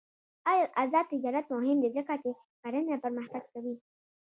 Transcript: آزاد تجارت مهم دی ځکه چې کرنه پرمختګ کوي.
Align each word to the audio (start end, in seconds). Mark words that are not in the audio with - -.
آزاد 0.83 1.05
تجارت 1.13 1.45
مهم 1.55 1.77
دی 1.81 1.89
ځکه 1.97 2.13
چې 2.23 2.29
کرنه 2.61 2.95
پرمختګ 3.03 3.43
کوي. 3.53 3.75